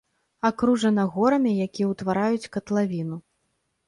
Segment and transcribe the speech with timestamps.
[0.47, 3.19] Акружана горамі, якія ўтвараюць катлавіну.